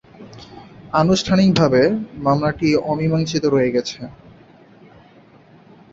[0.93, 1.81] আনুষ্ঠানিকভাবে,
[2.17, 3.99] মামলাটি অমীমাংসিত রয়ে গেছে।